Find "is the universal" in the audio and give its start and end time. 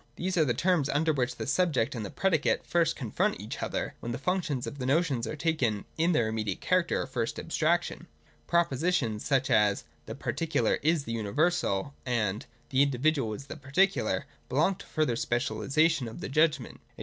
10.81-11.93